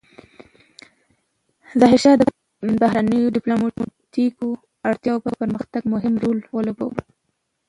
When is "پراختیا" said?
5.37-5.79